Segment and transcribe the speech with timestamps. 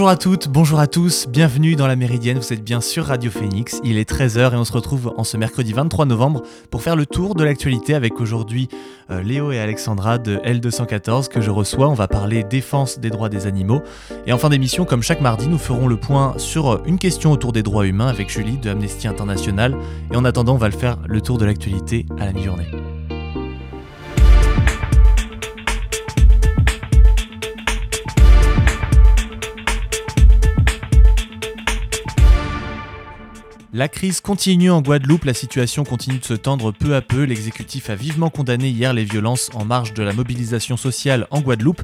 [0.00, 3.30] Bonjour à toutes, bonjour à tous, bienvenue dans la Méridienne, vous êtes bien sur Radio
[3.30, 6.96] Phoenix, il est 13h et on se retrouve en ce mercredi 23 novembre pour faire
[6.96, 8.70] le tour de l'actualité avec aujourd'hui
[9.10, 13.28] euh, Léo et Alexandra de L214 que je reçois, on va parler défense des droits
[13.28, 13.82] des animaux
[14.26, 17.52] et en fin d'émission comme chaque mardi nous ferons le point sur une question autour
[17.52, 19.76] des droits humains avec Julie de Amnesty International
[20.10, 22.68] et en attendant on va le faire le tour de l'actualité à la mi-journée.
[33.72, 37.22] La crise continue en Guadeloupe, la situation continue de se tendre peu à peu.
[37.22, 41.82] L'exécutif a vivement condamné hier les violences en marge de la mobilisation sociale en Guadeloupe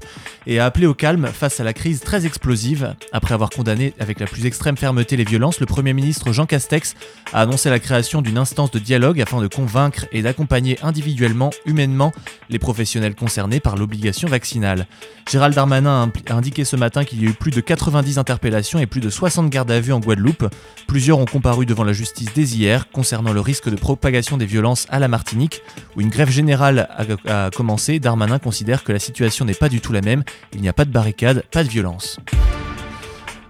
[0.49, 2.97] et a appelé au calme face à la crise très explosive.
[3.13, 6.97] Après avoir condamné avec la plus extrême fermeté les violences, le Premier ministre Jean Castex
[7.33, 12.11] a annoncé la création d'une instance de dialogue afin de convaincre et d'accompagner individuellement, humainement,
[12.51, 14.89] les professionnels concernés par l'obligation vaccinale.
[15.31, 18.87] Gérald Darmanin a indiqué ce matin qu'il y a eu plus de 90 interpellations et
[18.87, 20.49] plus de 60 gardes à vue en Guadeloupe.
[20.89, 24.87] Plusieurs ont comparu devant la justice dès hier concernant le risque de propagation des violences
[24.89, 25.61] à la Martinique,
[25.95, 26.89] où une grève générale
[27.27, 28.01] a, commencé.
[28.01, 30.87] Darmanin considère que la situation n'est pas du tout la même, il n'y a pas
[30.87, 32.19] de barricade, pas de violence.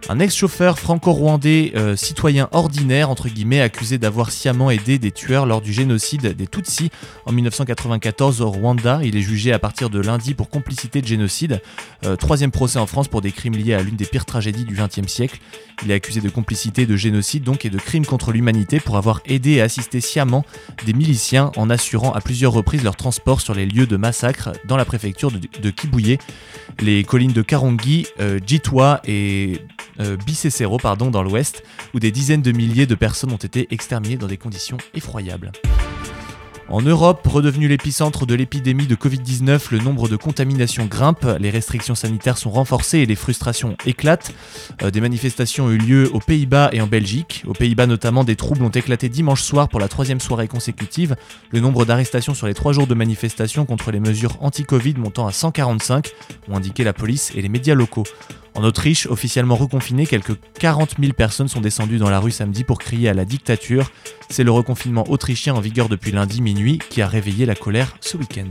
[0.08, 5.60] Un ex-chauffeur franco-rwandais, euh, citoyen ordinaire, entre guillemets, accusé d'avoir sciemment aidé des tueurs lors
[5.60, 6.90] du génocide des Tutsis
[7.24, 9.00] en 1994 au Rwanda.
[9.02, 11.60] Il est jugé à partir de lundi pour complicité de génocide.
[12.04, 14.76] Euh, troisième procès en France pour des crimes liés à l'une des pires tragédies du
[14.76, 15.40] XXe siècle.
[15.82, 19.20] Il est accusé de complicité de génocide donc et de crimes contre l'humanité pour avoir
[19.26, 20.44] aidé et assisté sciemment
[20.86, 24.76] des miliciens en assurant à plusieurs reprises leur transport sur les lieux de massacre dans
[24.76, 26.18] la préfecture de, Kibouye,
[26.80, 29.60] les collines de Karongi, euh, Jitwa et
[30.00, 31.62] euh, Bicécero pardon, dans l'ouest,
[31.94, 35.52] où des dizaines de milliers de personnes ont été exterminées dans des conditions effroyables.
[36.68, 41.94] En Europe, redevenu l'épicentre de l'épidémie de Covid-19, le nombre de contaminations grimpe, les restrictions
[41.94, 44.32] sanitaires sont renforcées et les frustrations éclatent.
[44.82, 47.44] Euh, des manifestations ont eu lieu aux Pays-Bas et en Belgique.
[47.46, 51.14] Aux Pays-Bas notamment, des troubles ont éclaté dimanche soir pour la troisième soirée consécutive.
[51.50, 55.32] Le nombre d'arrestations sur les trois jours de manifestation contre les mesures anti-Covid montant à
[55.32, 56.10] 145,
[56.48, 58.04] ont indiqué la police et les médias locaux.
[58.56, 62.78] En Autriche, officiellement reconfiné, quelques 40 000 personnes sont descendues dans la rue samedi pour
[62.78, 63.92] crier à la dictature.
[64.30, 68.16] C'est le reconfinement autrichien en vigueur depuis lundi minuit qui a réveillé la colère ce
[68.16, 68.50] week-end.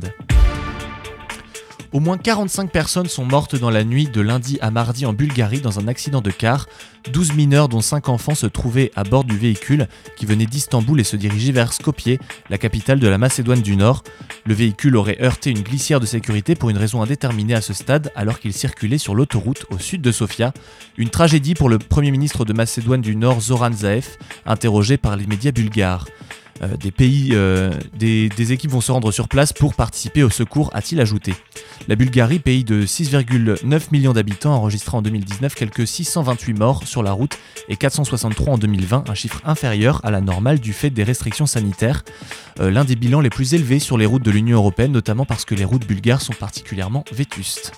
[1.95, 5.61] Au moins 45 personnes sont mortes dans la nuit de lundi à mardi en Bulgarie
[5.61, 6.67] dans un accident de car.
[7.13, 11.05] 12 mineurs dont 5 enfants se trouvaient à bord du véhicule qui venait d'Istanbul et
[11.05, 12.17] se dirigeait vers Skopje,
[12.49, 14.03] la capitale de la Macédoine du Nord.
[14.43, 18.11] Le véhicule aurait heurté une glissière de sécurité pour une raison indéterminée à ce stade
[18.13, 20.51] alors qu'il circulait sur l'autoroute au sud de Sofia.
[20.97, 25.27] Une tragédie pour le Premier ministre de Macédoine du Nord Zoran Zaev, interrogé par les
[25.27, 26.07] médias bulgares.
[26.61, 30.69] Euh, des pays, euh, des, équipes vont se rendre sur place pour participer au secours,
[30.73, 31.33] a-t-il ajouté.
[31.87, 37.11] La Bulgarie, pays de 6,9 millions d'habitants, enregistra en 2019 quelques 628 morts sur la
[37.11, 41.45] route et 463 en 2020, un chiffre inférieur à la normale du fait des restrictions
[41.45, 42.03] sanitaires.
[42.61, 45.43] Euh, l'un des bilans les plus élevés sur les routes de l'Union européenne, notamment parce
[45.43, 47.73] que les routes bulgares sont particulièrement vétustes.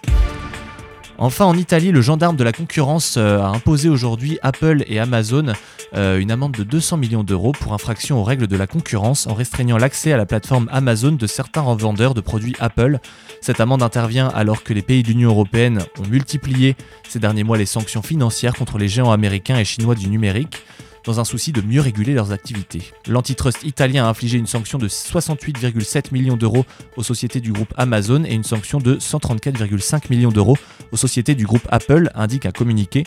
[1.20, 5.54] Enfin, en Italie, le gendarme de la concurrence euh, a imposé aujourd'hui Apple et Amazon
[5.96, 9.34] euh, une amende de 200 millions d'euros pour infraction aux règles de la concurrence en
[9.34, 13.00] restreignant l'accès à la plateforme Amazon de certains revendeurs de produits Apple.
[13.42, 16.76] Cette amende intervient alors que les pays de l'Union européenne ont multiplié
[17.10, 20.64] ces derniers mois les sanctions financières contre les géants américains et chinois du numérique
[21.08, 22.92] dans un souci de mieux réguler leurs activités.
[23.08, 26.66] L'antitrust italien a infligé une sanction de 68,7 millions d'euros
[26.98, 30.58] aux sociétés du groupe Amazon et une sanction de 134,5 millions d'euros
[30.92, 33.06] aux sociétés du groupe Apple, indique un communiqué.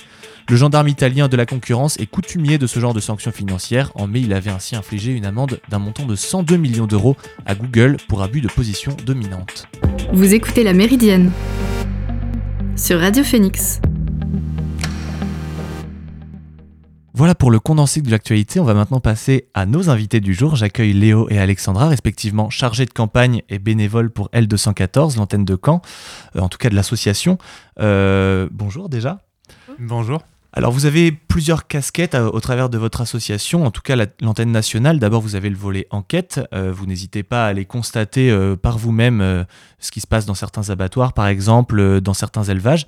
[0.48, 3.92] Le gendarme italien de la concurrence est coutumier de ce genre de sanctions financières.
[3.94, 7.54] En mai, il avait ainsi infligé une amende d'un montant de 102 millions d'euros à
[7.54, 9.68] Google pour abus de position dominante.
[10.14, 11.30] Vous écoutez la Méridienne
[12.76, 13.80] sur Radio Phoenix.
[17.20, 18.60] Voilà pour le condensé de l'actualité.
[18.60, 20.56] On va maintenant passer à nos invités du jour.
[20.56, 25.82] J'accueille Léo et Alexandra, respectivement chargés de campagne et bénévoles pour L214, l'antenne de Caen,
[26.34, 27.36] euh, en tout cas de l'association.
[27.78, 29.18] Euh, bonjour déjà.
[29.78, 30.22] Bonjour.
[30.54, 34.50] Alors vous avez plusieurs casquettes euh, au travers de votre association, en tout cas l'antenne
[34.50, 34.98] nationale.
[34.98, 39.44] D'abord vous avez le volet enquête, vous n'hésitez pas à aller constater par vous-même
[39.78, 42.86] ce qui se passe dans certains abattoirs par exemple, dans certains élevages.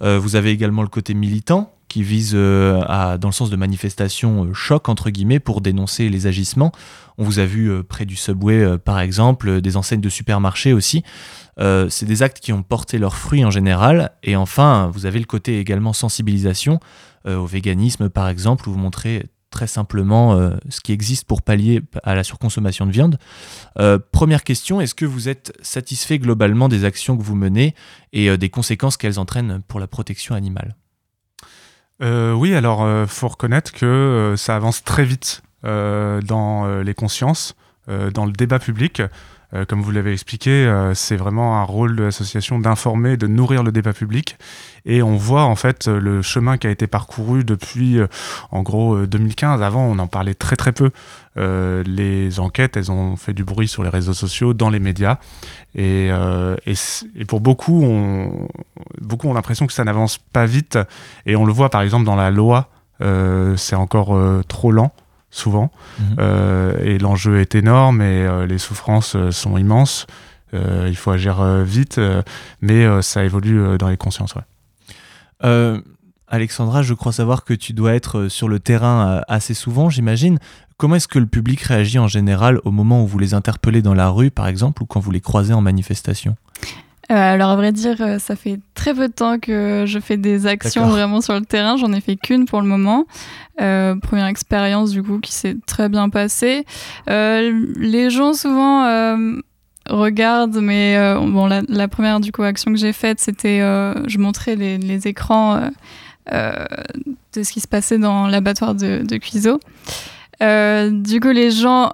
[0.00, 4.46] vous avez également le côté militant qui vise euh, à, dans le sens de manifestation
[4.46, 6.72] euh, choc, entre guillemets, pour dénoncer les agissements.
[7.18, 11.02] On vous a vu euh, près du subway, par exemple, des enseignes de supermarchés aussi.
[11.58, 14.12] c'est des actes qui ont porté leurs fruits en général.
[14.22, 16.80] Et enfin, vous avez le côté également sensibilisation
[17.26, 22.14] au véganisme, par exemple, où vous montrez très simplement ce qui existe pour pallier à
[22.14, 23.18] la surconsommation de viande.
[24.12, 27.74] première question, est-ce que vous êtes satisfait globalement des actions que vous menez
[28.12, 30.74] et des conséquences qu'elles entraînent pour la protection animale?
[32.02, 37.54] Oui, alors il faut reconnaître que ça avance très vite dans les consciences,
[37.88, 39.02] dans le débat public.
[39.54, 43.62] Euh, comme vous l'avez expliqué, euh, c'est vraiment un rôle de l'association d'informer, de nourrir
[43.62, 44.38] le débat public.
[44.86, 48.06] Et on voit en fait le chemin qui a été parcouru depuis, euh,
[48.50, 49.62] en gros, 2015.
[49.62, 50.90] Avant, on en parlait très très peu.
[51.36, 55.18] les enquêtes, elles ont fait du bruit sur les réseaux sociaux, dans les médias.
[55.74, 56.10] Et,
[56.66, 58.48] et, pour beaucoup, on,
[59.00, 60.78] beaucoup ont l'impression que ça n'avance pas vite.
[61.26, 62.68] Et on le voit par exemple dans la loi,
[63.56, 64.92] c'est encore trop lent
[65.32, 65.72] souvent.
[65.98, 66.16] Mhm.
[66.20, 70.06] Euh, et l'enjeu est énorme et euh, les souffrances euh, sont immenses.
[70.52, 71.98] il faut agir vite,
[72.60, 74.34] mais ça évolue dans les consciences.
[76.28, 80.38] Alexandra, je crois savoir que tu dois être sur le terrain assez souvent, j'imagine.
[80.76, 83.94] Comment est-ce que le public réagit en général au moment où vous les interpellez dans
[83.94, 86.36] la rue, par exemple, ou quand vous les croisez en manifestation?
[87.08, 90.46] Alors à vrai dire, euh, ça fait très peu de temps que je fais des
[90.46, 91.76] actions vraiment sur le terrain.
[91.76, 93.06] J'en ai fait qu'une pour le moment.
[93.60, 96.64] Euh, première expérience du coup qui s'est très bien passée.
[97.06, 98.84] les gens souvent
[99.88, 105.08] regardent, mais bon la, première du coup action que j'ai faite, c'était je montrais les,
[105.08, 105.70] écrans
[106.30, 109.58] de ce qui se passait dans l'abattoir de, de Cuiseau.
[110.40, 111.92] du coup, les gens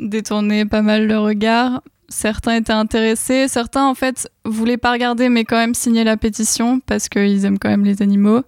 [0.00, 1.80] détournaient pas mal le regard,
[2.14, 6.80] certains étaient intéressés, certains en fait voulaient pas regarder mais quand même signer la pétition
[6.80, 8.42] parce qu'ils aiment quand même les animaux.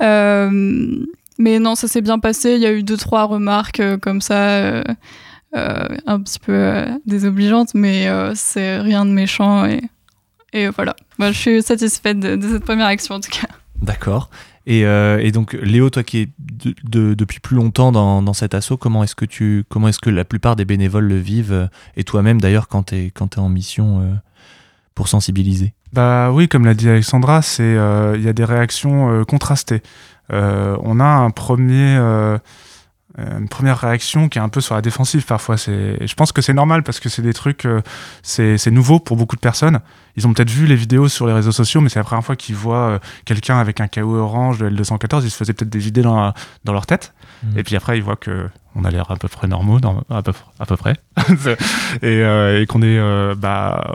[0.00, 1.04] Euh,
[1.38, 2.54] mais non, ça s'est bien passé.
[2.54, 4.82] Il y a eu deux trois remarques euh, comme ça, euh,
[5.54, 10.94] un petit peu désobligeantes, mais c'est rien de méchant et, voilà.
[11.18, 13.48] Je suis satisfaite de, de cette première action en tout cas.
[13.82, 14.30] D'accord.
[14.68, 16.28] Euh, et, donc, Léo, toi qui es
[16.84, 21.06] depuis plus longtemps dans, cet assaut, comment est-ce que, est-ce que la plupart des bénévoles
[21.06, 21.66] le vivent euh,
[21.96, 24.14] Et toi-même, d'ailleurs, quand tu es, es, en mission euh,
[24.94, 25.74] pour sensibiliser?
[25.92, 29.82] Bah oui, comme l'a dit Alexandra, il y a des réactions contrastées.
[30.30, 31.96] on a un premier
[33.16, 35.56] une première réaction qui est un peu sur la défensive parfois.
[35.56, 37.80] C'est, je pense que c'est normal parce que c'est des trucs, euh,
[38.22, 39.80] c'est, c'est nouveau pour beaucoup de personnes.
[40.16, 42.36] Ils ont peut-être vu les vidéos sur les réseaux sociaux, mais c'est la première fois
[42.36, 45.22] qu'ils voient euh, quelqu'un avec un KO orange de L214.
[45.24, 46.32] Ils se faisaient peut-être des idées dans,
[46.64, 47.14] dans leur tête.
[47.42, 47.58] Mmh.
[47.58, 49.78] Et puis après, ils voient que on a l'air à peu près normaux,
[50.10, 50.94] à, peu, à peu près,
[52.02, 53.94] et, et qu'on est, bah,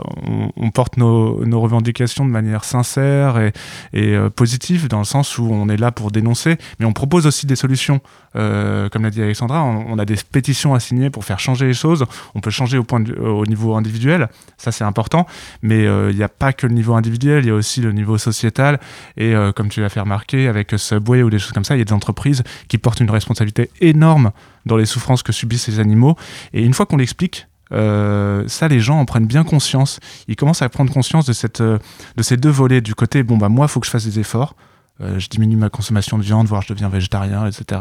[0.56, 3.52] on, porte nos, nos, revendications de manière sincère et,
[3.92, 7.46] et positive, dans le sens où on est là pour dénoncer, mais on propose aussi
[7.46, 8.00] des solutions.
[8.34, 12.06] comme l'a dit Alexandra, on, a des pétitions à signer pour faire changer les choses.
[12.34, 15.26] On peut changer au, point au niveau individuel, ça c'est important,
[15.62, 18.18] mais il n'y a pas que le niveau individuel, il y a aussi le niveau
[18.18, 18.80] sociétal.
[19.16, 21.82] Et comme tu l'as fait remarquer, avec Subway ou des choses comme ça, il y
[21.82, 24.32] a des entreprises qui portent une responsabilité énorme
[24.66, 26.16] dans les souffrances que subissent ces animaux.
[26.52, 30.00] Et une fois qu'on l'explique, euh, ça, les gens en prennent bien conscience.
[30.28, 31.78] Ils commencent à prendre conscience de, cette, euh,
[32.16, 32.80] de ces deux volets.
[32.80, 34.56] Du côté, bon, bah, moi, il faut que je fasse des efforts.
[35.00, 37.80] Euh, je diminue ma consommation de viande, voire je deviens végétarien, etc.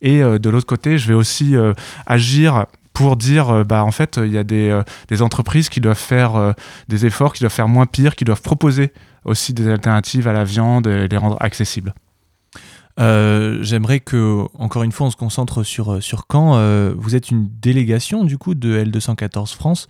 [0.00, 1.54] Et de l'autre côté, je vais aussi
[2.06, 6.54] agir pour dire, bah, en fait, il y a des, des, entreprises qui doivent faire
[6.88, 8.92] des efforts, qui doivent faire moins pire, qui doivent proposer
[9.24, 11.92] aussi des alternatives à la viande et les rendre accessibles.
[12.98, 16.56] Euh, j'aimerais que, encore une fois, on se concentre sur, euh, sur Caen.
[16.56, 19.88] Euh, vous êtes une délégation du coup de L214 France.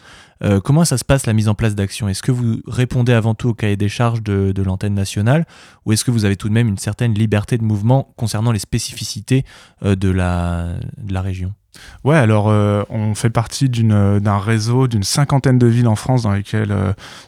[0.64, 3.48] comment ça se passe la mise en place d'actions Est-ce que vous répondez avant tout
[3.48, 5.46] au cahier des charges de, de l'antenne nationale?
[5.86, 8.58] Ou est-ce que vous avez tout de même une certaine liberté de mouvement concernant les
[8.58, 9.44] spécificités
[9.82, 11.54] de, la, de la région?
[12.04, 12.46] Ouais, alors
[12.90, 16.74] on fait partie d'un réseau d'une cinquantaine de villes en France dans lesquelles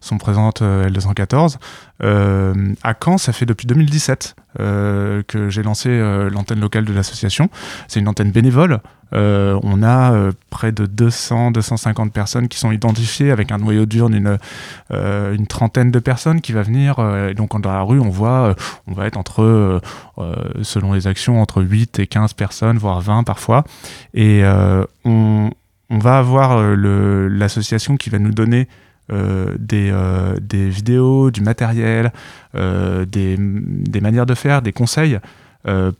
[0.02, 1.56] sont présentes L214.
[2.02, 7.50] à Caen, ça fait depuis 2017 euh, que j'ai lancé euh, l'antenne locale de l'association.
[7.86, 8.80] C'est une antenne bénévole.
[9.12, 14.08] Euh, on a près de 200, 250 personnes qui sont identifiées avec un noyau dur
[14.08, 14.38] d'une
[14.90, 16.98] une trentaine de personnes qui va venir.
[17.28, 18.54] et donc dans la rue, on voit,
[18.86, 19.80] on va être entre,
[20.62, 23.64] selon les actions, entre 8 et 15 personnes, voire 20 parfois.
[24.14, 24.42] Et
[25.04, 25.50] on,
[25.90, 28.68] va avoir l'association qui va nous donner
[29.10, 32.12] des, euh, des, vidéos, du matériel,
[32.54, 35.14] euh, des, des, manières de faire, des conseils.
[35.14, 35.20] euh,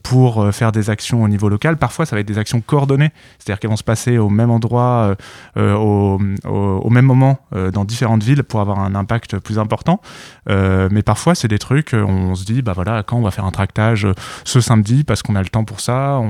[0.03, 1.77] pour euh, faire des actions au niveau local.
[1.77, 5.17] Parfois, ça va être des actions coordonnées, c'est-à-dire qu'elles vont se passer au même endroit,
[5.57, 7.39] euh, au, même moment,
[7.73, 10.01] dans différentes villes pour avoir un impact plus important.
[10.47, 13.51] mais parfois, c'est des trucs, on se dit, bah voilà, quand on va faire un
[13.51, 14.07] tractage
[14.45, 16.21] ce samedi parce qu'on a le temps pour ça,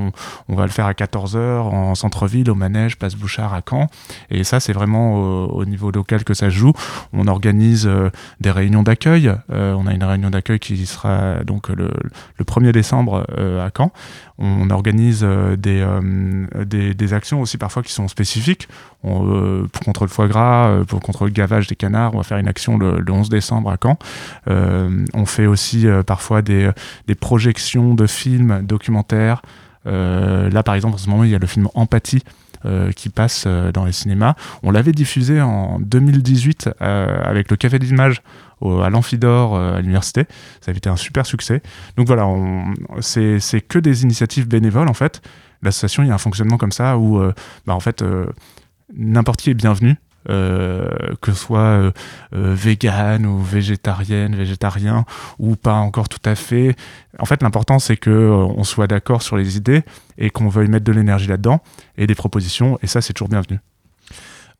[0.48, 3.86] on, va le faire à 14h en centre-ville, au manège, place Bouchard à Caen.
[4.30, 5.14] Et ça, c'est vraiment
[5.46, 6.72] au, niveau local que ça joue.
[7.12, 7.88] On organise
[8.40, 9.32] des réunions d'accueil.
[9.48, 11.90] on a une réunion d'accueil qui sera donc le
[12.44, 13.92] 1er décembre décembre à Caen.
[14.38, 15.84] On organise des,
[16.94, 18.68] des, actions aussi parfois qui sont spécifiques.
[19.02, 22.48] Pour contre le foie gras, pour contre le gavage des canards, on va faire une
[22.48, 23.98] action le, 11 décembre à Caen.
[24.46, 26.70] on fait aussi parfois des,
[27.06, 29.42] des projections de films documentaires.
[29.84, 32.22] là, par exemple, en ce moment, il y a le film Empathie
[32.64, 34.34] euh, qui passe euh, dans les cinémas.
[34.64, 37.78] On l'avait diffusé en 2018 euh, avec le Café
[38.62, 40.24] à l'Amphidor à l'université.
[40.60, 41.62] Ça avait été un super succès.
[41.96, 42.26] Donc voilà,
[43.00, 45.22] c'est que des initiatives bénévoles en fait.
[45.62, 47.20] L'association, il y a un fonctionnement comme ça où
[47.66, 48.04] bah, en fait
[48.94, 49.96] n'importe qui est bienvenu.
[50.30, 50.90] Euh,
[51.22, 51.90] que soit euh,
[52.34, 55.06] euh, vegan ou végétarienne, végétarien
[55.38, 56.76] ou pas encore tout à fait.
[57.18, 59.84] En fait, l'important c'est que on soit d'accord sur les idées
[60.18, 61.62] et qu'on veuille mettre de l'énergie là-dedans
[61.96, 62.78] et des propositions.
[62.82, 63.58] Et ça, c'est toujours bienvenu.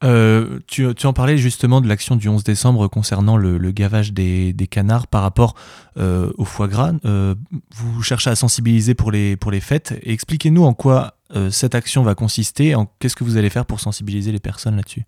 [0.00, 5.22] Tu, en parlais justement de l'action du 11 décembre concernant le, gavage des, canards par
[5.22, 5.54] rapport
[5.96, 6.92] au foie gras.
[7.02, 9.98] vous cherchez à sensibiliser pour les, fêtes.
[10.02, 11.14] Expliquez-nous en quoi
[11.50, 15.04] cette action va consister, qu'est-ce que vous allez faire pour sensibiliser les personnes là-dessus?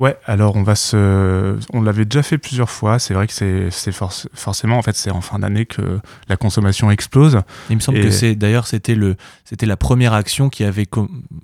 [0.00, 2.98] Ouais, alors on va se, on l'avait déjà fait plusieurs fois.
[2.98, 7.40] C'est vrai que c'est, forcément en fait c'est en fin d'année que la consommation explose.
[7.70, 10.86] Il me semble que c'est d'ailleurs c'était le, c'était la première action qui avait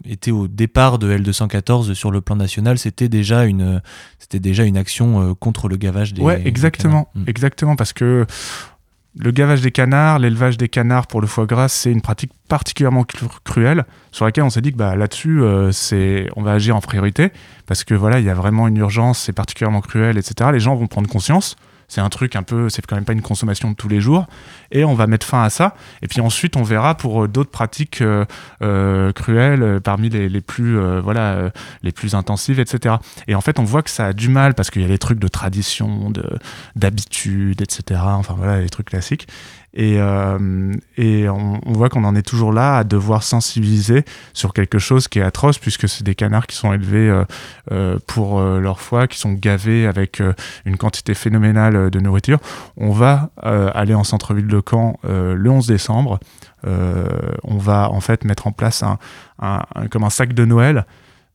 [0.04, 2.78] été au départ de L214 sur le plan national.
[2.78, 3.80] C'était déjà une,
[4.18, 6.22] c'était déjà une action euh, contre le gavage des.
[6.22, 7.24] Ouais, exactement, mm.
[7.28, 8.26] exactement parce que
[9.18, 13.04] le gavage des canards, l'élevage des canards pour le foie gras, c'est une pratique particulièrement
[13.44, 15.72] cruelle sur laquelle on s'est dit que bah, là-dessus, euh,
[16.36, 17.30] on va agir en priorité
[17.66, 20.50] parce que voilà, il y a vraiment une urgence, c'est particulièrement cruel, etc.
[20.52, 21.56] Les gens vont prendre conscience
[21.88, 24.26] c'est un truc un peu, c'est quand même pas une consommation de tous les jours.
[24.70, 25.74] Et on va mettre fin à ça.
[26.02, 28.26] Et puis ensuite, on verra pour euh, d'autres pratiques euh,
[28.62, 31.50] euh, cruelles parmi les, les plus, voilà,
[31.82, 32.96] les plus intensives, etc.
[33.26, 34.98] Et en fait, on voit que ça a du mal parce qu'il y a des
[34.98, 36.24] trucs de tradition, de
[36.76, 38.00] d'habitude, etc.
[38.04, 39.26] Enfin voilà, les trucs classiques.
[39.74, 40.38] Et, euh,
[40.98, 45.22] on, voit qu'on en est toujours là à devoir sensibiliser sur quelque chose qui est
[45.22, 47.24] atroce, puisque c'est des canards qui sont élevés euh,
[47.70, 50.22] euh, pour leur foie, qui sont gavés avec
[50.64, 52.38] une quantité phénoménale de nourriture.
[52.76, 56.18] On va aller en centre-ville de Caen le 11 décembre.
[56.64, 58.84] on va en fait mettre en place
[59.90, 60.86] comme un sac de Noël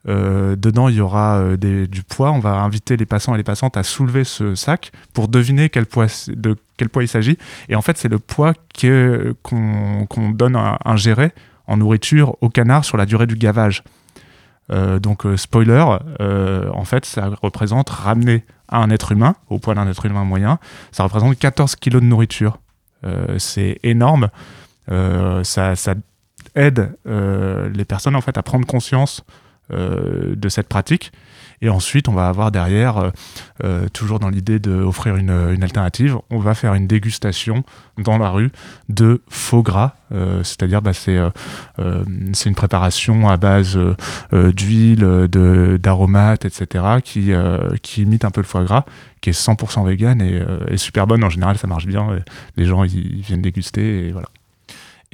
[0.09, 2.31] euh, dedans, il y aura euh, du poids.
[2.31, 5.85] On va inviter les passants et les passantes à soulever ce sac pour deviner quel
[5.85, 7.37] poids, de quel poids il s'agit.
[7.69, 8.53] Et en fait, c'est le poids
[9.43, 11.31] qu'on donne à ingérer
[11.67, 13.83] en nourriture au canard sur la durée du gavage.
[14.71, 15.85] Euh, donc, spoiler,
[16.19, 20.57] en fait, ça représente ramener à un être humain, au poids d'un être humain moyen,
[20.91, 22.59] ça représente 14 kilos de nourriture.
[23.37, 24.29] c'est énorme.
[24.87, 25.95] Ça, ça,
[26.55, 29.23] aide les personnes en fait à prendre conscience
[29.69, 31.11] de cette pratique.
[31.63, 33.09] Et ensuite, on va avoir derrière, euh,
[33.63, 37.63] euh, toujours dans l'idée d'offrir une, une, alternative, on va faire une dégustation
[37.97, 38.51] dans la rue
[38.89, 39.93] de faux gras.
[40.43, 41.17] C'est-à-dire, bah, c'est
[42.33, 43.79] c'est une préparation à base
[44.31, 45.27] d'huile,
[45.81, 47.31] d'aromates, etc., qui,
[47.81, 48.85] qui imite un peu le foie gras,
[49.21, 51.23] qui est 100% vegan et, et, super bonne.
[51.23, 52.09] En général, ça marche bien.
[52.57, 54.27] Les gens, ils viennent déguster et voilà.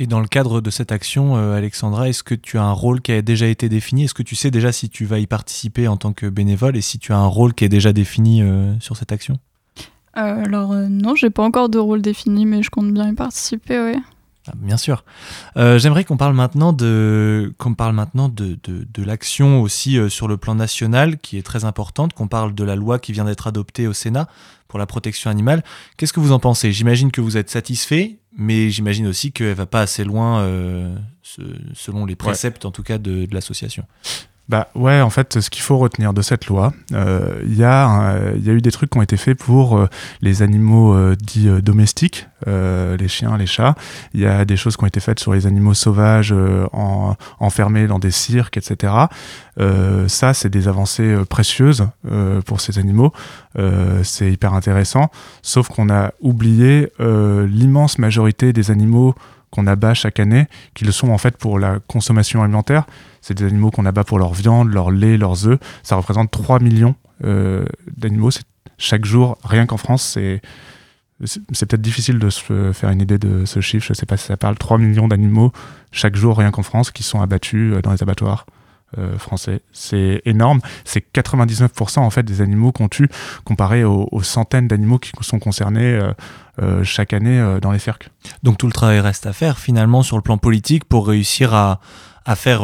[0.02, 3.02] Et dans le cadre de cette action, euh, Alexandra, est-ce que tu as un rôle
[3.02, 4.06] qui a déjà été défini?
[4.06, 6.82] Est-ce que tu sais déjà si tu vas y participer en tant que bénévole et
[6.82, 9.36] si tu as un rôle qui est déjà défini euh, sur cette action?
[10.16, 13.78] Euh, Alors non, j'ai pas encore de rôle défini, mais je compte bien y participer,
[13.82, 14.02] oui.
[14.58, 15.04] Bien sûr.
[15.56, 20.38] J'aimerais qu'on parle maintenant de, qu'on parle maintenant de, de, de l'action aussi sur le
[20.38, 23.88] plan national, qui est très importante, qu'on parle de la loi qui vient d'être adoptée
[23.88, 24.28] au Sénat
[24.68, 25.64] pour la protection animale.
[25.98, 26.72] Qu'est-ce que vous en pensez?
[26.72, 30.96] J'imagine que vous êtes satisfait, mais j'imagine aussi qu'elle va pas assez loin euh,
[31.74, 33.86] selon les préceptes, en tout cas, de, de l'association.
[34.50, 37.64] Bah ouais, en fait, ce qu'il faut retenir de cette loi, euh, il y, y,
[37.64, 39.88] a eu des trucs qui ont été faits pour euh,
[40.22, 43.76] les animaux euh, dits domestiques, les chiens, les chats.
[44.16, 46.34] Il y a des choses qui ont été faites sur les animaux sauvages
[46.74, 48.94] en, enfermés dans des cirques, etc.
[50.08, 51.88] ça, c'est des avancées précieuses
[52.46, 53.12] pour ces animaux.
[54.04, 55.12] c'est hyper intéressant.
[55.42, 59.16] Sauf qu'on a oublié l'immense majorité des animaux
[59.52, 62.86] qu'on abat chaque année, qui le sont en fait pour la consommation alimentaire.
[63.22, 65.60] C'est des animaux qu'on abat pour leur viande, leur lait, leurs œufs.
[65.84, 67.66] Ça représente 3 millions euh,
[67.98, 68.30] d'animaux
[68.78, 69.38] chaque jour.
[69.44, 70.42] Rien qu'en France, c'est
[71.26, 73.86] c'est peut-être difficile de se faire une idée de ce chiffre.
[73.86, 74.58] Je ne sais pas si ça parle.
[74.58, 75.52] 3 millions d'animaux
[75.92, 78.46] chaque jour, rien qu'en France, qui sont abattus euh, dans les abattoirs.
[78.98, 79.62] Euh, français.
[79.72, 80.62] C'est énorme.
[80.84, 83.08] C'est 99% en fait des animaux qu'on tue
[83.44, 86.02] comparé aux, centaines d'animaux qui sont concernés
[86.60, 88.10] euh, chaque année dans les cercles.
[88.42, 91.80] Donc tout le travail reste à faire finalement sur le plan politique pour réussir à
[92.36, 92.64] faire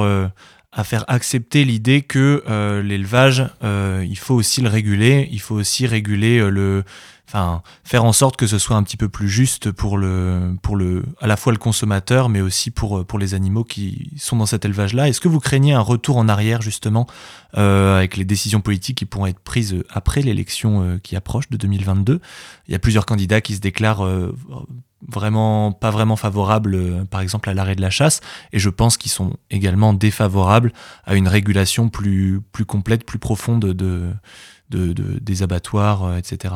[0.78, 2.44] à faire accepter l'idée que
[2.84, 6.84] l'élevage, il faut aussi le réguler, il faut aussi réguler le,
[7.28, 10.76] enfin, faire en sorte que ce soit un petit peu plus juste pour le, pour
[10.76, 14.46] le, à la fois le consommateur, mais aussi pour, pour les animaux qui sont dans
[14.46, 15.10] cet élevage-là.
[15.10, 17.08] Est-ce que vous craignez un retour en arrière justement
[17.58, 21.56] euh, avec les décisions politiques qui pourront être prises après l'élection euh, qui approche de
[21.56, 22.20] 2022
[22.68, 24.36] Il y a plusieurs candidats qui se déclarent euh,
[25.08, 28.20] vraiment pas vraiment favorables, par exemple à l'arrêt de la chasse,
[28.52, 30.74] et je pense qu'ils sont également défavorables
[31.06, 34.12] à une régulation plus plus complète, plus profonde de,
[34.70, 36.56] de, de des abattoirs, etc.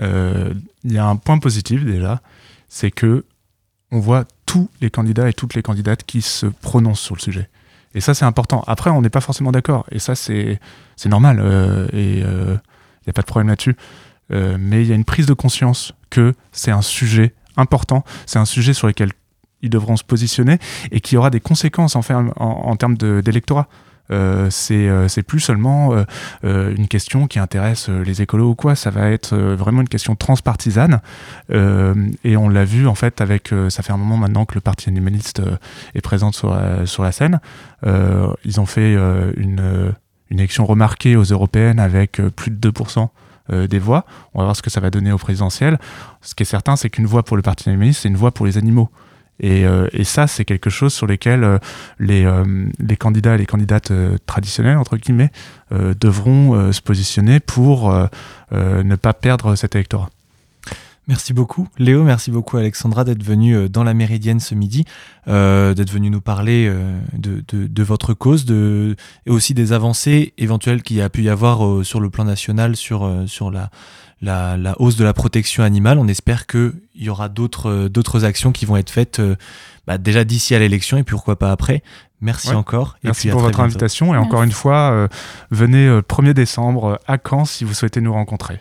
[0.00, 2.20] Il y a un point positif déjà,
[2.68, 3.24] c'est que
[3.90, 7.48] on voit tous les candidats et toutes les candidates qui se prononcent sur le sujet.
[7.94, 8.62] Et ça, c'est important.
[8.66, 9.86] Après, on n'est pas forcément d'accord.
[9.90, 10.58] Et ça, c'est
[11.06, 11.40] normal.
[11.40, 12.56] Euh, et il euh,
[13.06, 13.76] n'y a pas de problème là-dessus.
[14.30, 18.04] Euh, mais il y a une prise de conscience que c'est un sujet important.
[18.26, 19.10] C'est un sujet sur lequel
[19.62, 20.58] ils devront se positionner
[20.92, 23.68] et qui aura des conséquences en, en, en termes d'électorat.
[24.10, 25.92] Euh, euh, c'est plus seulement
[26.44, 30.16] euh, une question qui intéresse les écolos ou quoi, ça va être vraiment une question
[30.16, 31.00] transpartisane.
[31.50, 34.88] et on l'a vu en fait avec, ça fait un moment maintenant que le parti
[34.88, 35.42] animaliste
[35.94, 37.40] est présent sur la, sur la scène.
[37.84, 39.94] ils ont fait une,
[40.30, 43.08] une élection remarquée aux européennes avec plus de 2%
[43.66, 44.04] des voix.
[44.34, 45.78] On va voir ce que ça va donner au présidentiel.
[46.20, 48.46] Ce qui est certain, c'est qu'une voix pour le Parti animaliste, c'est une voix pour
[48.46, 48.90] les animaux.
[49.44, 51.58] Euh, et, ça, c'est quelque chose sur lequel euh,
[51.98, 52.44] les, euh,
[52.78, 53.92] les, candidats et les candidates
[54.26, 55.30] traditionnelles, entre guillemets,
[55.70, 57.92] devront se positionner pour
[58.52, 60.08] ne pas perdre cet électorat.
[61.08, 64.84] Merci beaucoup Léo, merci beaucoup Alexandra d'être venu dans la Méridienne ce midi,
[65.26, 66.70] d'être venu nous parler
[67.14, 71.22] de, de, de, votre cause de, et aussi des avancées éventuelles qu'il y a pu
[71.22, 73.70] y avoir sur le plan national sur, sur la,
[74.20, 75.98] la, hausse de la protection animale.
[75.98, 79.36] On espère qu'il y aura d'autres euh, d'autres actions qui vont être faites euh,
[79.86, 81.82] bah, déjà d'ici à l'élection et puis pourquoi pas après.
[82.20, 82.96] Merci encore.
[83.04, 85.08] Merci pour votre invitation et encore une fois, euh,
[85.52, 88.58] venez 1er décembre à Caen si vous souhaitez nous rencontrer.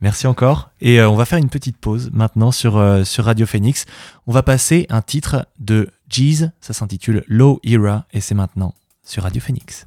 [0.00, 0.70] Merci encore.
[0.80, 3.86] Et on va faire une petite pause maintenant sur, sur Radio Phoenix.
[4.26, 9.22] On va passer un titre de Jeez, ça s'intitule Low Era et c'est maintenant sur
[9.22, 9.84] Radio Phoenix.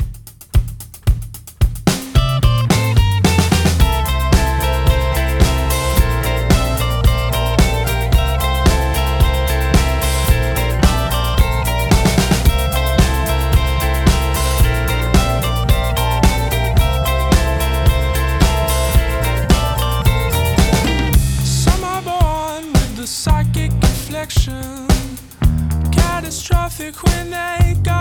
[27.26, 27.99] make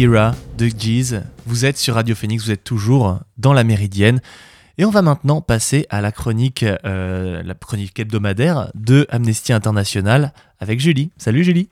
[0.00, 1.16] Era de Geese.
[1.44, 4.22] Vous êtes sur Radio Phoenix, vous êtes toujours dans la Méridienne.
[4.78, 10.32] Et on va maintenant passer à la chronique, euh, la chronique hebdomadaire de Amnesty International
[10.58, 11.10] avec Julie.
[11.18, 11.68] Salut Julie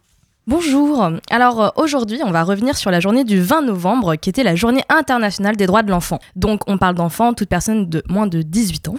[0.47, 1.11] Bonjour.
[1.31, 4.57] Alors euh, aujourd'hui, on va revenir sur la journée du 20 novembre qui était la
[4.57, 6.19] journée internationale des droits de l'enfant.
[6.37, 8.97] Donc on parle d'enfants, toute personne de moins de 18 ans.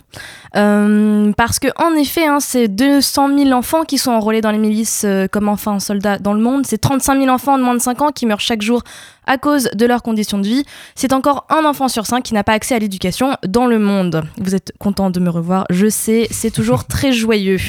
[0.56, 4.60] Euh, parce que en effet, hein, c'est 200 000 enfants qui sont enrôlés dans les
[4.60, 6.68] milices comme enfants soldats dans le monde.
[6.68, 8.84] C'est 35 000 enfants de moins de 5 ans qui meurent chaque jour
[9.26, 10.66] à cause de leurs conditions de vie.
[10.96, 14.24] C'est encore un enfant sur cinq qui n'a pas accès à l'éducation dans le monde.
[14.38, 17.60] Vous êtes content de me revoir, je sais, c'est toujours très joyeux.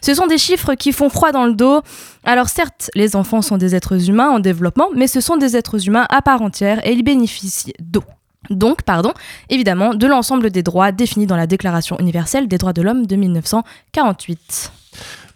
[0.00, 1.82] Ce sont des chiffres qui font froid dans le dos.
[2.24, 5.86] Alors certes, les enfants sont des êtres humains en développement, mais ce sont des êtres
[5.86, 8.04] humains à part entière et ils bénéficient d'eau.
[8.48, 9.12] Donc, pardon,
[9.48, 13.16] évidemment, de l'ensemble des droits définis dans la Déclaration universelle des droits de l'homme de
[13.16, 14.72] 1948.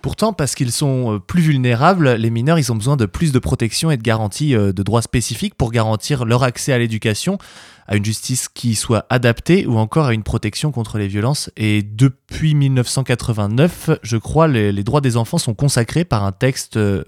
[0.05, 3.39] Pourtant, parce qu'ils sont euh, plus vulnérables, les mineurs, ils ont besoin de plus de
[3.39, 7.39] protection et de garanties euh, de droits spécifiques pour garantir leur accès à l'éducation,
[7.89, 11.51] à une justice qui soit adaptée ou encore à une protection contre les violences.
[11.57, 17.03] Et depuis 1989, je crois, les, droits des enfants sont consacrés par un texte euh,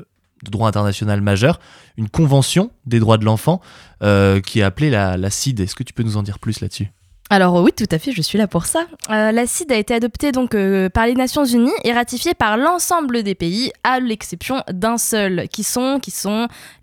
[0.45, 1.61] de droit international majeur,
[1.99, 3.61] une convention des droits de l'enfant
[4.01, 5.61] qui est appelée la, la CID.
[5.61, 6.91] Est-ce que tu peux nous en dire plus là-dessus?
[7.29, 8.87] Alors oui, tout à fait, je suis là pour ça.
[9.11, 12.57] Euh, la CID a été adoptée donc euh, par les Nations Unies et ratifiée par
[12.57, 15.99] l'ensemble des pays, à l'exception d'un seul, qui sont,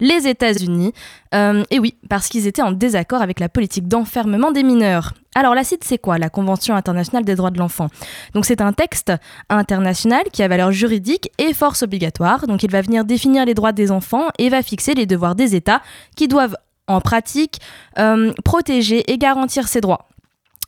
[0.01, 0.91] les États-Unis.
[1.33, 5.13] Euh, et oui, parce qu'ils étaient en désaccord avec la politique d'enfermement des mineurs.
[5.33, 6.17] Alors la CID, c'est quoi?
[6.17, 7.87] La Convention internationale des droits de l'enfant.
[8.33, 9.13] Donc c'est un texte
[9.49, 12.47] international qui a valeur juridique et force obligatoire.
[12.47, 15.55] Donc il va venir définir les droits des enfants et va fixer les devoirs des
[15.55, 15.81] États
[16.17, 17.61] qui doivent en pratique
[18.43, 20.09] protéger et garantir ces droits.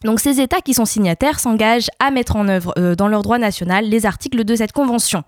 [0.05, 3.39] Donc ces États qui sont signataires s'engagent à mettre en œuvre euh, dans leur droit
[3.39, 5.23] national les articles de cette convention.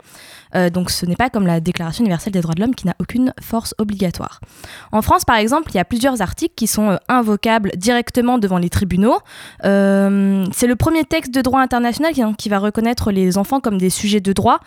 [0.55, 2.95] Euh, donc ce n'est pas comme la Déclaration universelle des droits de l'homme qui n'a
[2.99, 4.39] aucune force obligatoire.
[4.91, 8.59] En France, par exemple, il y a plusieurs articles qui sont euh, invocables directement devant
[8.59, 9.17] les tribunaux.
[9.63, 13.89] C'est le premier texte de droit international qui, qui, va reconnaître les enfants comme des
[13.89, 14.59] sujets de droit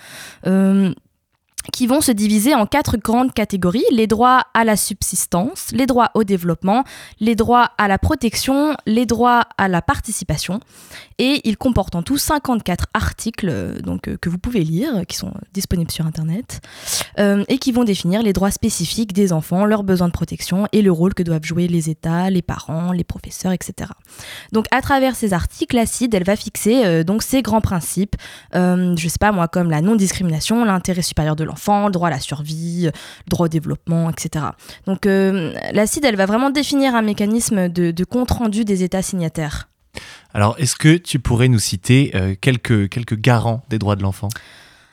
[1.72, 6.10] qui vont se diviser en quatre grandes catégories, les droits à la subsistance, les droits
[6.14, 6.84] au développement,
[7.20, 10.60] les droits à la protection, les droits à la participation.
[11.20, 15.16] Et il comporte en tout 54 articles euh, donc, euh, que vous pouvez lire, qui
[15.16, 16.62] sont disponibles sur Internet,
[17.18, 20.80] euh, et qui vont définir les droits spécifiques des enfants, leurs besoins de protection et
[20.80, 23.90] le rôle que doivent jouer les États, les parents, les professeurs, etc.
[24.52, 28.16] Donc à travers ces articles, la CID, elle va fixer donc ces grands principes,
[28.54, 32.20] je sais pas moi, comme la non-discrimination, l'intérêt supérieur de l'enfant, le droit à la
[32.20, 34.46] survie, le droit au développement, etc.
[34.86, 39.68] Donc euh, la CID, elle va vraiment définir un mécanisme de, compte-rendu des États signataires.
[40.34, 44.28] Alors, est-ce que tu pourrais nous citer euh, quelques, quelques garants des droits de l'enfant?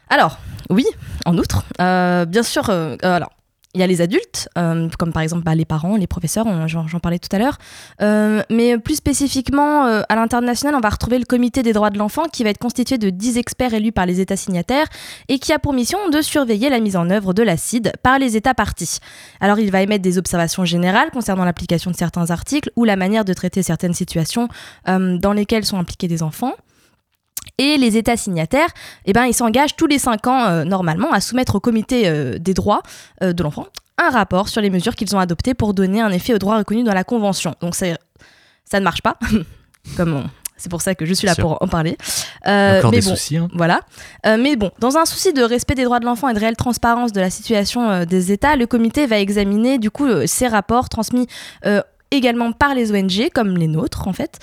[0.10, 0.86] Alors, oui,
[1.26, 1.64] en outre.
[1.80, 3.32] Euh, bien sûr, alors,
[3.76, 7.00] il y a les adultes, euh, comme par exemple bah, les parents, les professeurs, j'en
[7.00, 7.58] parlais tout à l'heure.
[8.02, 11.98] Euh, mais plus spécifiquement, euh, à l'international, on va retrouver le comité des droits de
[11.98, 14.88] l'enfant qui va être constitué de 10 experts élus par les États signataires
[15.28, 18.36] et qui a pour mission de surveiller la mise en œuvre de l'acide par les
[18.36, 19.00] États partis.
[19.42, 23.26] Alors il va émettre des observations générales concernant l'application de certains articles ou la manière
[23.26, 24.48] de traiter certaines situations
[24.86, 26.54] dans lesquelles sont impliqués des enfants.
[27.60, 28.70] Et les États signataires,
[29.06, 32.38] eh ben, ils s'engagent tous les cinq ans euh, normalement à soumettre au comité euh,
[32.38, 32.84] des droits
[33.24, 33.68] euh, de l'enfant
[34.00, 36.86] un rapport sur les mesures qu'ils ont adoptées pour donner un effet aux droits reconnus
[36.86, 37.56] dans la Convention.
[37.62, 37.88] Donc ça
[38.74, 39.18] ne marche pas,
[39.98, 41.98] comme C'est pour ça que je suis là pour en parler.
[42.46, 43.38] Encore mais des soucis.
[43.38, 43.48] Hein.
[43.56, 43.82] Voilà.
[44.24, 47.12] mais bon, dans un souci de respect des droits de l'enfant et de réelle transparence
[47.12, 51.26] de la situation des États, le comité va examiner du coup ces rapports transmis
[52.12, 54.38] également par les ONG, comme les nôtres en fait.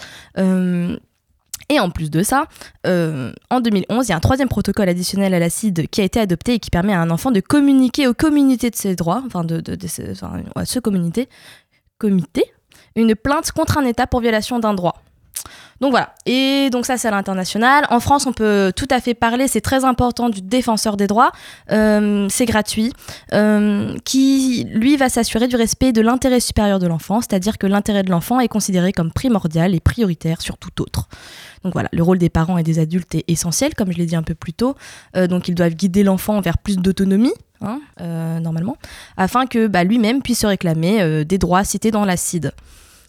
[1.68, 2.46] Et en plus de ça,
[2.86, 6.20] euh, en 2011, il y a un troisième protocole additionnel à l'acide qui a été
[6.20, 9.44] adopté et qui permet à un enfant de communiquer aux communautés de ses droits, enfin,
[9.44, 11.28] de, ce comité,
[12.96, 15.03] une plainte contre un État pour violation d'un droit.
[15.80, 17.84] Donc voilà, et donc ça c'est à l'international.
[17.90, 21.32] En France, on peut tout à fait parler, c'est très important, du défenseur des droits.
[21.72, 22.92] Euh, c'est gratuit,
[23.32, 28.02] euh, qui lui va s'assurer du respect de l'intérêt supérieur de l'enfant, c'est-à-dire que l'intérêt
[28.02, 31.08] de l'enfant est considéré comme primordial et prioritaire sur tout autre.
[31.64, 34.16] Donc voilà, le rôle des parents et des adultes est essentiel, comme je l'ai dit
[34.16, 34.76] un peu plus tôt.
[35.16, 37.80] Euh, donc ils doivent guider l'enfant vers plus d'autonomie, hein,
[38.40, 38.76] normalement,
[39.16, 42.52] afin que bah, lui-même puisse se réclamer des droits cités dans l'acide.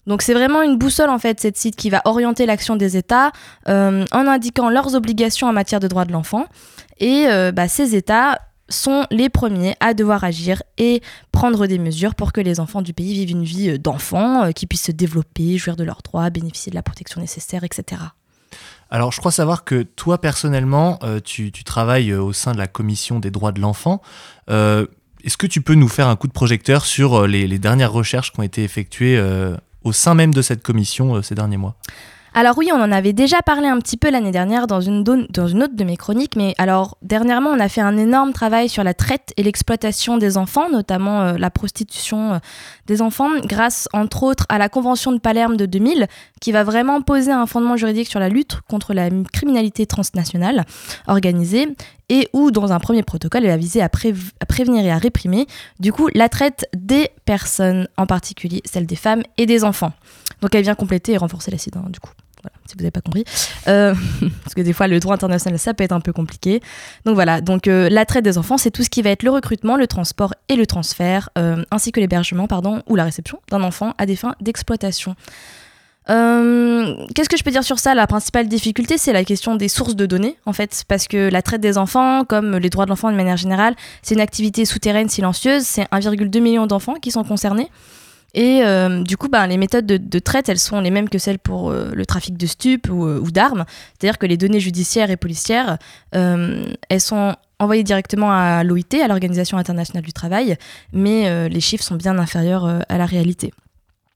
[0.08, 3.32] Donc c'est vraiment une boussole en fait cette site qui va orienter l'action des États
[3.68, 6.46] euh, en indiquant leurs obligations en matière de droits de l'enfant.
[7.00, 8.40] Et euh, bah, ces États
[8.70, 12.94] sont les premiers à devoir agir et prendre des mesures pour que les enfants du
[12.94, 16.70] pays vivent une vie euh, d'enfants, qui puissent se développer, jouir de leurs droits, bénéficier
[16.70, 18.02] de la protection nécessaire, etc.
[18.92, 23.32] Alors, je crois savoir que toi, personnellement, tu, travailles au sein de la commission des
[23.32, 24.02] droits de l'enfant.
[24.48, 28.32] est-ce que tu peux nous faire un coup de projecteur sur les, les dernières recherches
[28.32, 29.20] qui ont été effectuées
[29.86, 31.76] au sein même de cette commission ces derniers mois
[32.38, 35.74] alors oui, on en avait déjà parlé un petit peu l'année dernière dans une, autre
[35.74, 39.32] de mes chroniques, mais alors dernièrement, on a fait un énorme travail sur la traite
[39.38, 42.40] et l'exploitation des enfants, notamment euh, la prostitution euh,
[42.88, 46.08] des enfants, grâce entre autres à la Convention de Palerme de 2000,
[46.42, 50.66] qui va vraiment poser un fondement juridique sur la lutte contre la criminalité transnationale
[51.08, 51.70] organisée
[52.10, 55.48] et où, dans un premier protocole, elle a visé à, prévenir et à réprimer,
[55.80, 59.94] du coup, la traite des personnes, en particulier celle des femmes et des enfants.
[60.42, 62.12] Donc elle vient compléter et renforcer la CID, du coup
[62.66, 63.24] si vous n'avez pas compris.
[63.68, 63.94] Euh,
[64.44, 66.62] parce que des fois, le droit international, ça peut être un peu compliqué.
[67.06, 69.32] Donc voilà, donc euh, la traite des enfants, c'est tout ce qui va être le
[69.32, 73.64] recrutement, le transport et le transfert, euh, ainsi que l'hébergement, pardon, ou la réception d'un
[73.64, 75.16] enfant à des fins d'exploitation.
[76.08, 77.96] Qu'est-ce que je peux dire sur ça?
[77.96, 81.42] La principale difficulté, c'est la question des sources de données, en fait, parce que la
[81.42, 85.10] traite des enfants, comme les droits de l'enfant de manière générale, c'est une activité souterraine
[85.10, 85.64] silencieuse.
[85.64, 87.72] C'est 1,2 million d'enfants qui sont concernés.
[88.36, 91.40] Et euh, du coup, bah, les méthodes de, traite, elles sont les mêmes que celles
[91.40, 93.64] pour euh, le trafic de stupes ou, euh, d'armes.
[93.98, 95.78] C'est-à-dire que les données judiciaires et policières,
[96.12, 100.58] elles sont envoyées directement à l'OIT, à l'Organisation internationale du travail,
[100.92, 103.54] mais les chiffres sont bien inférieurs à la réalité.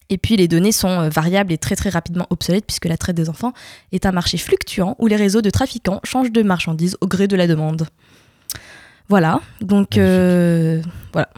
[0.09, 3.29] Et puis les données sont variables et très très rapidement obsolètes puisque la traite des
[3.29, 3.53] enfants
[3.91, 7.35] est un marché fluctuant où les réseaux de trafiquants changent de marchandises au gré de
[7.35, 7.87] la demande.
[9.07, 11.29] Voilà, donc voilà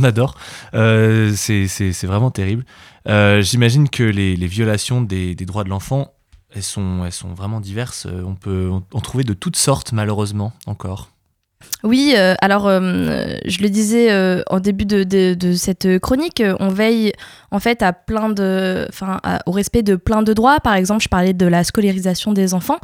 [0.00, 0.34] on adore.
[0.74, 2.64] Euh, c'est vraiment terrible.
[3.08, 6.14] Euh, j'imagine que les, violations des, droits de l'enfant,
[6.54, 8.06] elles sont, vraiment diverses.
[8.06, 11.10] Euh, on peut en trouver de toutes sortes, malheureusement, encore.
[11.82, 14.10] Oui, alors je le disais
[14.48, 17.12] en début de, cette chronique, on veille
[17.50, 18.88] en fait à plein de,
[19.44, 20.60] au respect de plein de droits.
[20.60, 22.78] Par exemple, je parlais de la scolarisation des enfants.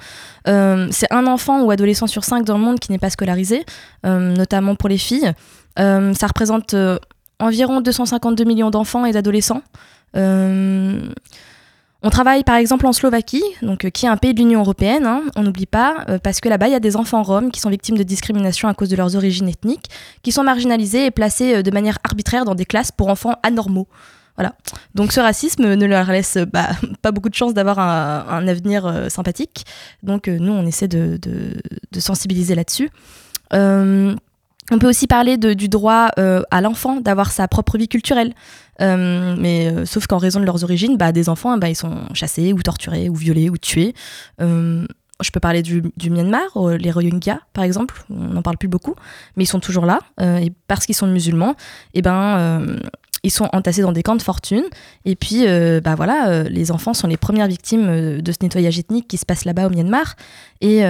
[0.45, 3.65] c'est un enfant ou adolescent sur cinq dans le monde qui n'est pas scolarisé,
[4.05, 5.33] notamment pour les filles.
[5.79, 6.99] Euh, ça représente euh,
[7.39, 9.63] environ 252 millions d'enfants et d'adolescents.
[10.17, 11.01] Euh,
[12.03, 15.23] on travaille par exemple en Slovaquie, donc, qui est un pays de l'Union européenne, hein,
[15.35, 17.97] on n'oublie pas, parce que là-bas, il y a des enfants roms qui sont victimes
[17.99, 19.87] de discrimination à cause de leurs origines ethniques,
[20.23, 23.89] qui sont marginalisés et placés de manière arbitraire dans des classes pour enfants anormaux.
[24.37, 24.55] Voilà.
[24.95, 26.69] Donc ce racisme ne leur laisse bah,
[27.03, 29.65] pas beaucoup de chance d'avoir un, avenir sympathique.
[30.05, 31.19] Donc nous, on essaie de
[31.99, 32.91] sensibiliser là-dessus.
[34.71, 38.33] On peut aussi parler du droit euh, à l'enfant d'avoir sa propre vie culturelle.
[38.81, 41.95] Euh, mais euh, sauf qu'en raison de leurs origines, bah, des enfants, bah, ils sont
[42.15, 43.95] chassés ou torturés ou violés ou tués.
[44.39, 48.95] je peux parler du, Myanmar, les Rohingyas par exemple, on n'en parle plus beaucoup,
[49.37, 50.01] mais ils sont toujours là.
[50.21, 51.53] et parce qu'ils sont musulmans,
[51.95, 52.79] et eh ben,
[53.23, 54.65] ils sont entassés dans des camps de fortune.
[55.07, 55.47] Et puis,
[55.83, 59.47] bah voilà, les enfants sont les premières victimes de ce nettoyage ethnique qui se passe
[59.47, 60.17] là-bas au Myanmar.
[60.61, 60.85] Et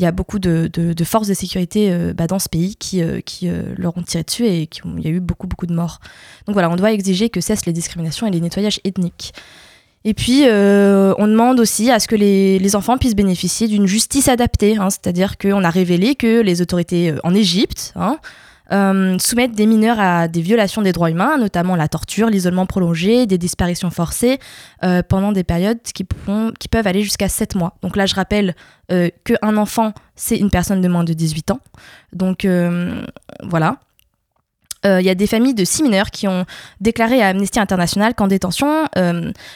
[0.00, 0.70] il y a beaucoup de,
[1.04, 4.46] forces de sécurité euh, bah, dans ce pays qui, euh, euh, leur ont tiré dessus
[4.46, 6.00] et qui il y a eu beaucoup, beaucoup de morts.
[6.46, 9.34] Donc voilà, on doit exiger que cessent les discriminations et les nettoyages ethniques.
[10.04, 14.78] Et puis, on demande aussi à ce que les, enfants puissent bénéficier d'une justice adaptée,
[14.78, 18.18] hein, c'est-à-dire qu'on a révélé que les autorités en Égypte, hein,
[18.72, 23.26] euh, soumettre des mineurs à des violations des droits humains, notamment la torture, l'isolement prolongé,
[23.26, 24.38] des disparitions forcées,
[24.84, 26.06] euh, pendant des périodes qui,
[26.58, 27.76] qui peuvent aller jusqu'à 7 mois.
[27.82, 28.54] Donc là, je rappelle
[28.92, 31.60] euh, qu'un enfant, c'est une personne de moins de 18 ans.
[32.12, 32.46] Donc
[33.42, 33.76] voilà.
[34.84, 36.46] Il y a des familles de six mineurs qui ont
[36.80, 38.86] déclaré à Amnesty International qu'en détention,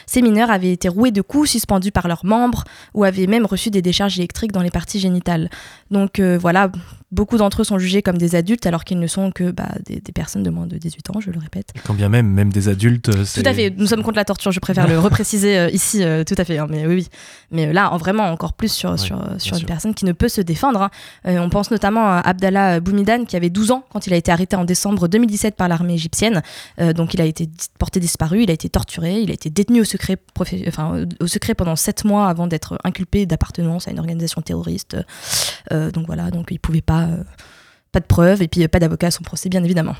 [0.05, 3.71] ces mineurs avaient été roués de coups, suspendus par leurs membres ou avaient même reçu
[3.71, 5.49] des décharges électriques dans les parties génitales.
[5.89, 6.69] Donc voilà,
[7.15, 10.01] Beaucoup d'entre eux sont jugés comme des adultes alors qu'ils ne sont que bah, des,
[10.11, 11.71] personnes de moins de 18 ans, je le répète.
[11.85, 13.07] quand bien même, même des adultes.
[13.07, 16.03] Euh, tout à fait, nous sommes contre la torture, je préfère le repréciser euh, ici,
[16.03, 16.57] euh, tout à fait.
[16.57, 17.07] Hein, mais oui, oui.
[17.51, 20.41] Mais là, en vraiment encore plus sur, sur, sur une personne qui ne peut se
[20.41, 20.81] défendre.
[20.81, 20.89] Hein.
[21.25, 24.57] on pense notamment à Abdallah Boumidan qui avait 12 ans quand il a été arrêté
[24.57, 26.41] en décembre 2017 par l'armée égyptienne.
[26.95, 27.49] donc il a été
[27.79, 30.17] porté disparu, il a été torturé, il a été détenu au secret,
[31.55, 34.97] pendant 7 mois avant d'être inculpé d'appartenance à une organisation terroriste.
[35.71, 37.23] donc voilà, donc il pouvait pas euh,
[37.91, 39.95] pas de preuves et puis pas d'avocat à son procès, bien évidemment.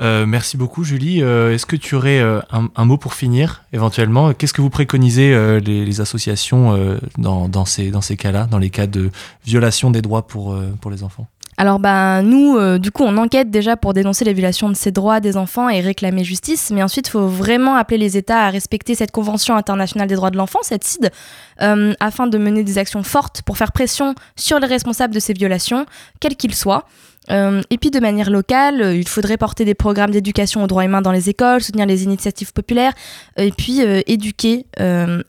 [0.00, 1.22] Euh, merci beaucoup Julie.
[1.22, 4.32] Euh, est-ce que tu aurais un, mot pour finir éventuellement?
[4.32, 8.86] Qu'est-ce que vous préconisez les, associations dans, dans, ces, dans ces cas-là, dans les cas
[8.88, 9.10] de
[9.44, 11.28] violation des droits pour, pour les enfants?
[11.60, 15.20] Alors ben nous, du coup, on enquête déjà pour dénoncer les violations de ces droits
[15.20, 18.94] des enfants et réclamer justice, mais ensuite il faut vraiment appeler les États à respecter
[18.94, 21.10] cette Convention internationale des droits de l'enfant, cette CID,
[21.58, 25.84] afin de mener des actions fortes pour faire pression sur les responsables de ces violations,
[26.18, 26.86] quels qu'ils soient.
[27.30, 30.84] Euh, et puis de manière locale, euh, il faudrait porter des programmes d'éducation aux droits
[30.84, 32.92] humains dans les écoles, soutenir les initiatives populaires,
[33.38, 34.66] euh, et puis éduquer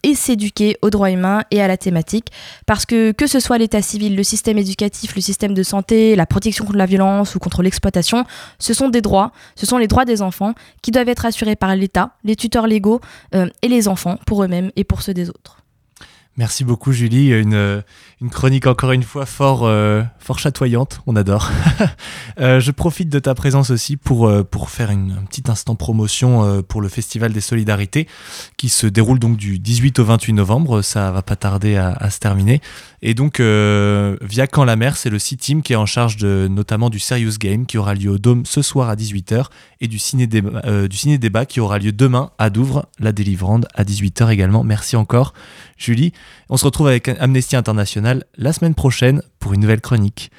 [0.03, 2.27] et s'éduquer aux droits humains et à la thématique.
[2.65, 6.25] Parce que que ce soit l'état civil, le système éducatif, le système de santé, la
[6.25, 8.25] protection contre la violence ou contre l'exploitation,
[8.59, 11.75] ce sont des droits, ce sont les droits des enfants qui doivent être assurés par
[11.75, 13.01] l'État, les tuteurs légaux
[13.33, 15.60] et les enfants pour eux-mêmes et pour ceux des autres.
[16.41, 17.83] Merci beaucoup Julie, une,
[18.31, 20.01] chronique encore une fois fort, euh,
[20.39, 21.51] chatoyante, on adore.
[22.39, 26.81] euh, je profite de ta présence aussi pour, euh, faire un petit instant promotion pour
[26.81, 28.07] le Festival des Solidarités
[28.57, 32.17] qui se déroule donc du 18 au 28 novembre, ça va pas tarder à se
[32.17, 32.59] terminer.
[33.01, 36.99] Et donc via Quand la mer, c'est le C-Team qui est en charge notamment du
[36.99, 39.45] Serious Game qui aura lieu au Dôme ce soir à 18h
[39.79, 44.63] et du ciné-débat -débat qui aura lieu demain à Douvres, la délivrande à 18h également.
[44.63, 45.33] Merci encore
[45.77, 46.13] Julie.
[46.49, 50.31] On se retrouve avec Amnesty International la semaine prochaine pour une nouvelle chronique.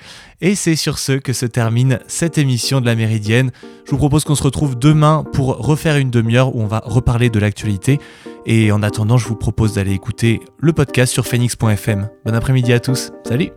[0.42, 3.52] Et c'est sur ce que se termine cette émission de la Méridienne.
[3.86, 7.30] Je vous propose qu'on se retrouve demain pour refaire une demi-heure où on va reparler
[7.30, 8.00] de l'actualité.
[8.44, 12.08] Et en attendant, je vous propose d'aller écouter le podcast sur phoenix.fm.
[12.26, 13.12] Bon après-midi à tous.
[13.24, 13.52] Salut